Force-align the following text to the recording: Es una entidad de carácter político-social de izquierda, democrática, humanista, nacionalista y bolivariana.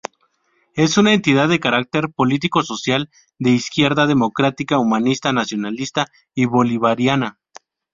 Es 0.73 0.97
una 0.97 1.13
entidad 1.13 1.47
de 1.47 1.59
carácter 1.59 2.09
político-social 2.11 3.11
de 3.37 3.51
izquierda, 3.51 4.07
democrática, 4.07 4.79
humanista, 4.79 5.31
nacionalista 5.31 6.07
y 6.33 6.45
bolivariana. 6.45 7.39